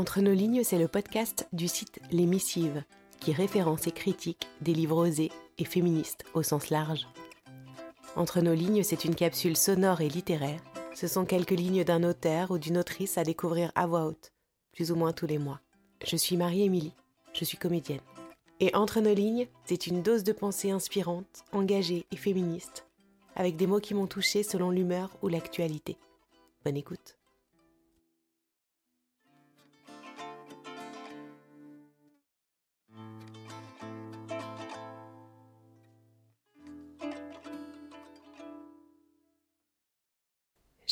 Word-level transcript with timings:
Entre 0.00 0.22
nos 0.22 0.32
lignes, 0.32 0.64
c'est 0.64 0.78
le 0.78 0.88
podcast 0.88 1.46
du 1.52 1.68
site 1.68 2.00
Les 2.10 2.24
Missives, 2.24 2.84
qui 3.20 3.34
référence 3.34 3.86
et 3.86 3.90
critique 3.90 4.48
des 4.62 4.72
livres 4.72 4.96
osés 4.96 5.30
et 5.58 5.66
féministes 5.66 6.24
au 6.32 6.42
sens 6.42 6.70
large. 6.70 7.06
Entre 8.16 8.40
nos 8.40 8.54
lignes, 8.54 8.82
c'est 8.82 9.04
une 9.04 9.14
capsule 9.14 9.58
sonore 9.58 10.00
et 10.00 10.08
littéraire. 10.08 10.62
Ce 10.94 11.06
sont 11.06 11.26
quelques 11.26 11.50
lignes 11.50 11.84
d'un 11.84 12.02
auteur 12.02 12.50
ou 12.50 12.56
d'une 12.56 12.78
autrice 12.78 13.18
à 13.18 13.24
découvrir 13.24 13.72
à 13.74 13.86
voix 13.86 14.06
haute, 14.06 14.32
plus 14.72 14.90
ou 14.90 14.96
moins 14.96 15.12
tous 15.12 15.26
les 15.26 15.36
mois. 15.36 15.60
Je 16.02 16.16
suis 16.16 16.38
Marie-Émilie, 16.38 16.94
je 17.34 17.44
suis 17.44 17.58
comédienne. 17.58 18.00
Et 18.58 18.74
Entre 18.74 19.02
nos 19.02 19.12
lignes, 19.12 19.48
c'est 19.66 19.86
une 19.86 20.00
dose 20.00 20.24
de 20.24 20.32
pensée 20.32 20.70
inspirante, 20.70 21.44
engagée 21.52 22.06
et 22.10 22.16
féministe, 22.16 22.86
avec 23.36 23.56
des 23.56 23.66
mots 23.66 23.80
qui 23.80 23.92
m'ont 23.92 24.06
touchée 24.06 24.44
selon 24.44 24.70
l'humeur 24.70 25.10
ou 25.20 25.28
l'actualité. 25.28 25.98
Bonne 26.64 26.78
écoute. 26.78 27.19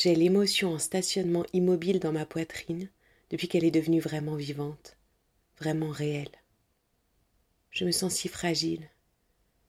J'ai 0.01 0.15
l'émotion 0.15 0.75
en 0.75 0.79
stationnement 0.79 1.45
immobile 1.51 1.99
dans 1.99 2.13
ma 2.13 2.25
poitrine 2.25 2.89
depuis 3.31 3.49
qu'elle 3.49 3.65
est 3.65 3.69
devenue 3.69 3.99
vraiment 3.99 4.37
vivante, 4.37 4.95
vraiment 5.57 5.89
réelle. 5.89 6.31
Je 7.71 7.83
me 7.83 7.91
sens 7.91 8.15
si 8.15 8.29
fragile, 8.29 8.89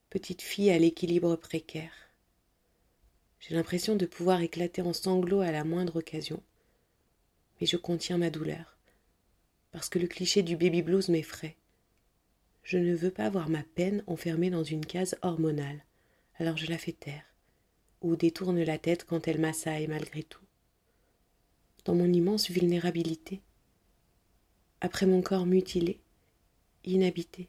petite 0.08 0.40
fille 0.40 0.70
à 0.70 0.78
l'équilibre 0.78 1.34
précaire. 1.34 1.92
J'ai 3.40 3.56
l'impression 3.56 3.96
de 3.96 4.06
pouvoir 4.06 4.40
éclater 4.40 4.82
en 4.82 4.92
sanglots 4.92 5.40
à 5.40 5.50
la 5.50 5.64
moindre 5.64 5.96
occasion, 5.96 6.40
mais 7.60 7.66
je 7.66 7.76
contiens 7.76 8.18
ma 8.18 8.30
douleur, 8.30 8.78
parce 9.72 9.88
que 9.88 9.98
le 9.98 10.06
cliché 10.06 10.44
du 10.44 10.56
baby 10.56 10.82
blues 10.82 11.08
m'effraie. 11.08 11.56
Je 12.62 12.78
ne 12.78 12.94
veux 12.94 13.10
pas 13.10 13.30
voir 13.30 13.48
ma 13.48 13.64
peine 13.64 14.04
enfermée 14.06 14.50
dans 14.50 14.62
une 14.62 14.86
case 14.86 15.16
hormonale, 15.22 15.84
alors 16.38 16.56
je 16.56 16.66
la 16.66 16.78
fais 16.78 16.92
taire 16.92 17.29
ou 18.00 18.16
détourne 18.16 18.62
la 18.62 18.78
tête 18.78 19.04
quand 19.04 19.28
elle 19.28 19.40
m'assaille 19.40 19.86
malgré 19.86 20.22
tout. 20.22 20.44
Dans 21.84 21.94
mon 21.94 22.12
immense 22.12 22.50
vulnérabilité, 22.50 23.40
après 24.80 25.06
mon 25.06 25.22
corps 25.22 25.46
mutilé, 25.46 26.00
inhabité, 26.84 27.48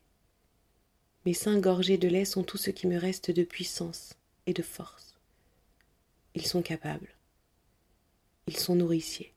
mes 1.25 1.33
seins 1.33 1.59
gorgés 1.59 1.97
de 1.97 2.07
lait 2.07 2.25
sont 2.25 2.43
tout 2.43 2.57
ce 2.57 2.71
qui 2.71 2.87
me 2.87 2.97
reste 2.97 3.29
de 3.29 3.43
puissance 3.43 4.15
et 4.47 4.53
de 4.53 4.63
force. 4.63 5.19
Ils 6.33 6.45
sont 6.45 6.63
capables. 6.63 7.13
Ils 8.47 8.57
sont 8.57 8.75
nourriciers. 8.75 9.33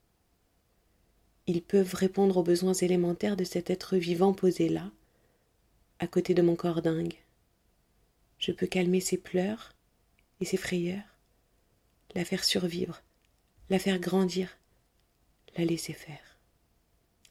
Ils 1.45 1.61
peuvent 1.61 1.93
répondre 1.93 2.37
aux 2.37 2.43
besoins 2.43 2.73
élémentaires 2.73 3.37
de 3.37 3.43
cet 3.43 3.69
être 3.69 3.97
vivant 3.97 4.33
posé 4.33 4.67
là, 4.67 4.91
à 5.99 6.07
côté 6.07 6.33
de 6.33 6.41
mon 6.41 6.55
corps 6.55 6.81
dingue. 6.81 7.13
Je 8.39 8.51
peux 8.51 8.65
calmer 8.65 8.99
ses 8.99 9.17
pleurs 9.17 9.74
et 10.41 10.45
ses 10.45 10.57
frayeurs, 10.57 11.03
la 12.13 12.25
faire 12.25 12.43
survivre, 12.43 13.01
la 13.69 13.79
faire 13.79 13.99
grandir, 13.99 14.57
la 15.57 15.65
laisser 15.65 15.93
faire. 15.93 16.39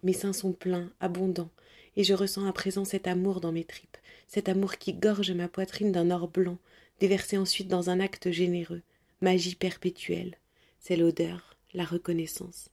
Mes 0.02 0.12
seins 0.12 0.32
sont 0.32 0.52
pleins, 0.52 0.92
abondants, 1.00 1.50
et 1.96 2.04
je 2.04 2.14
ressens 2.14 2.46
à 2.46 2.52
présent 2.52 2.84
cet 2.84 3.06
amour 3.06 3.40
dans 3.40 3.52
mes 3.52 3.64
tripes, 3.64 3.96
cet 4.28 4.48
amour 4.48 4.76
qui 4.76 4.92
gorge 4.92 5.30
ma 5.30 5.48
poitrine 5.48 5.92
d'un 5.92 6.10
or 6.10 6.28
blanc, 6.28 6.58
déversé 7.00 7.38
ensuite 7.38 7.68
dans 7.68 7.90
un 7.90 8.00
acte 8.00 8.30
généreux, 8.30 8.82
magie 9.20 9.54
perpétuelle. 9.54 10.36
C'est 10.80 10.96
l'odeur, 10.96 11.56
la 11.72 11.84
reconnaissance. 11.84 12.70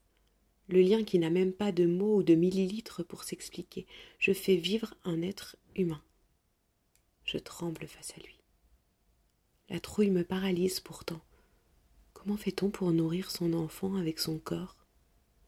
Le 0.68 0.82
lien 0.82 1.04
qui 1.04 1.20
n'a 1.20 1.30
même 1.30 1.54
pas 1.54 1.72
de 1.72 1.86
mots 1.86 2.18
ou 2.18 2.24
de 2.24 2.36
millilitres 2.36 3.06
pour 3.06 3.24
s'expliquer. 3.24 3.86
Je 4.20 4.34
fais 4.34 4.56
vivre 4.56 4.94
un 5.04 5.22
être 5.22 5.56
humain. 5.76 6.02
Je 7.26 7.38
tremble 7.38 7.88
face 7.88 8.14
à 8.18 8.22
lui. 8.22 8.41
La 9.72 9.80
trouille 9.80 10.10
me 10.10 10.26
paralyse 10.26 10.82
pourtant. 10.82 11.22
Comment 12.12 12.36
fait-on 12.36 12.70
pour 12.70 12.92
nourrir 12.92 13.32
son 13.32 13.54
enfant 13.54 13.96
avec 13.96 14.20
son 14.20 14.38
corps? 14.38 14.76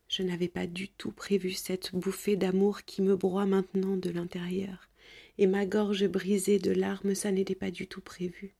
Je 0.07 0.23
n'avais 0.23 0.47
pas 0.47 0.65
du 0.65 0.87
tout 0.87 1.11
prévu 1.11 1.51
cette 1.51 1.93
bouffée 1.93 2.37
d'amour 2.37 2.83
qui 2.83 3.01
me 3.01 3.17
broie 3.17 3.45
maintenant 3.45 3.97
de 3.97 4.09
l'intérieur, 4.09 4.89
et 5.37 5.45
ma 5.45 5.65
gorge 5.65 6.07
brisée 6.07 6.57
de 6.57 6.71
larmes, 6.71 7.15
ça 7.15 7.33
n'était 7.33 7.53
pas 7.53 7.69
du 7.69 7.85
tout 7.85 7.99
prévu. 7.99 8.55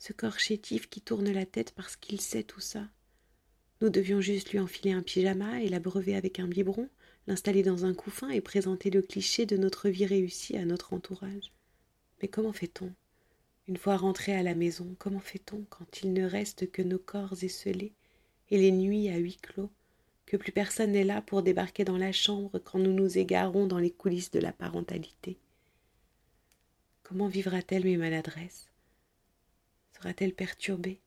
Ce 0.00 0.12
corps 0.12 0.40
chétif 0.40 0.90
qui 0.90 1.00
tourne 1.00 1.30
la 1.30 1.46
tête 1.46 1.70
parce 1.76 1.94
qu'il 1.94 2.20
sait 2.20 2.42
tout 2.42 2.58
ça. 2.58 2.88
Nous 3.82 3.88
devions 3.88 4.20
juste 4.20 4.50
lui 4.50 4.58
enfiler 4.58 4.90
un 4.90 5.02
pyjama 5.02 5.62
et 5.62 5.68
l'abreuver 5.68 6.16
avec 6.16 6.40
un 6.40 6.48
biberon, 6.48 6.88
l'installer 7.28 7.62
dans 7.62 7.84
un 7.84 7.94
couffin 7.94 8.30
et 8.30 8.40
présenter 8.40 8.90
le 8.90 9.02
cliché 9.02 9.46
de 9.46 9.56
notre 9.56 9.88
vie 9.88 10.06
réussie 10.06 10.56
à 10.56 10.64
notre 10.64 10.92
entourage. 10.92 11.52
Mais 12.20 12.26
comment 12.26 12.52
fait-on? 12.52 12.92
Une 13.68 13.76
fois 13.76 13.96
rentrés 13.96 14.34
à 14.34 14.42
la 14.42 14.54
maison, 14.54 14.96
comment 14.98 15.20
fait-on 15.20 15.64
quand 15.70 16.02
il 16.02 16.12
ne 16.12 16.24
reste 16.24 16.70
que 16.70 16.82
nos 16.82 16.98
corps 16.98 17.42
esselés 17.42 17.92
et 18.50 18.58
les 18.58 18.72
nuits 18.72 19.08
à 19.08 19.16
huis 19.16 19.36
clos, 19.36 19.70
que 20.26 20.36
plus 20.36 20.52
personne 20.52 20.92
n'est 20.92 21.04
là 21.04 21.22
pour 21.22 21.42
débarquer 21.42 21.84
dans 21.84 21.96
la 21.96 22.12
chambre 22.12 22.58
quand 22.58 22.78
nous 22.78 22.92
nous 22.92 23.18
égarons 23.18 23.66
dans 23.66 23.78
les 23.78 23.90
coulisses 23.90 24.30
de 24.30 24.40
la 24.40 24.52
parentalité? 24.52 25.38
Comment 27.02 27.28
vivra-t-elle 27.28 27.84
mes 27.84 27.96
maladresses? 27.96 28.68
Sera-t-elle 29.94 30.34
perturbée? 30.34 31.00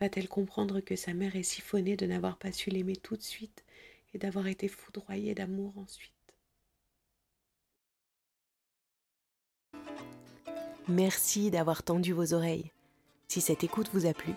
Va-t-elle 0.00 0.28
comprendre 0.28 0.80
que 0.80 0.96
sa 0.96 1.14
mère 1.14 1.36
est 1.36 1.42
siphonnée 1.42 1.96
de 1.96 2.06
n'avoir 2.06 2.36
pas 2.38 2.52
su 2.52 2.70
l'aimer 2.70 2.96
tout 2.96 3.16
de 3.16 3.22
suite 3.22 3.64
et 4.12 4.18
d'avoir 4.18 4.48
été 4.48 4.68
foudroyée 4.68 5.34
d'amour 5.34 5.76
ensuite? 5.78 6.12
Merci 10.88 11.50
d'avoir 11.50 11.82
tendu 11.82 12.12
vos 12.12 12.34
oreilles. 12.34 12.70
Si 13.28 13.40
cette 13.40 13.64
écoute 13.64 13.88
vous 13.94 14.04
a 14.04 14.12
plu, 14.12 14.34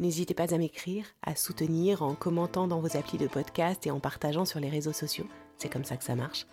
n'hésitez 0.00 0.34
pas 0.34 0.52
à 0.52 0.58
m'écrire, 0.58 1.06
à 1.22 1.36
soutenir 1.36 2.02
en 2.02 2.16
commentant 2.16 2.66
dans 2.66 2.80
vos 2.80 2.96
applis 2.96 3.16
de 3.16 3.28
podcast 3.28 3.86
et 3.86 3.92
en 3.92 4.00
partageant 4.00 4.44
sur 4.44 4.58
les 4.58 4.68
réseaux 4.68 4.92
sociaux, 4.92 5.28
c'est 5.56 5.68
comme 5.68 5.84
ça 5.84 5.96
que 5.96 6.02
ça 6.02 6.16
marche, 6.16 6.46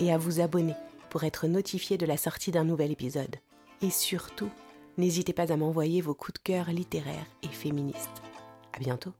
et 0.00 0.12
à 0.12 0.18
vous 0.18 0.40
abonner 0.40 0.74
pour 1.10 1.22
être 1.22 1.46
notifié 1.46 1.96
de 1.96 2.06
la 2.06 2.16
sortie 2.16 2.50
d'un 2.50 2.64
nouvel 2.64 2.90
épisode. 2.90 3.36
Et 3.82 3.90
surtout, 3.90 4.50
n'hésitez 4.96 5.32
pas 5.32 5.52
à 5.52 5.56
m'envoyer 5.56 6.00
vos 6.00 6.14
coups 6.14 6.34
de 6.34 6.42
cœur 6.42 6.70
littéraires 6.70 7.26
et 7.44 7.48
féministes. 7.48 8.22
À 8.72 8.80
bientôt! 8.80 9.12